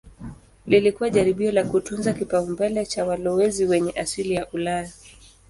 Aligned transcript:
Lilikuwa 0.67 1.09
jaribio 1.09 1.51
la 1.51 1.63
kutunza 1.63 2.13
kipaumbele 2.13 2.85
cha 2.85 3.05
walowezi 3.05 3.65
wenye 3.65 3.91
asili 3.91 4.33
ya 4.33 4.47
Ulaya. 4.53 4.91